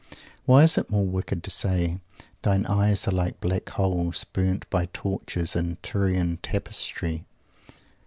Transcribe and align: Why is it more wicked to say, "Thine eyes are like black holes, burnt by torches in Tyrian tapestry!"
Why 0.47 0.63
is 0.63 0.79
it 0.79 0.89
more 0.89 1.05
wicked 1.05 1.43
to 1.43 1.51
say, 1.51 1.99
"Thine 2.41 2.65
eyes 2.65 3.07
are 3.07 3.11
like 3.11 3.39
black 3.39 3.69
holes, 3.69 4.23
burnt 4.23 4.67
by 4.71 4.87
torches 4.93 5.55
in 5.55 5.77
Tyrian 5.83 6.37
tapestry!" 6.37 7.23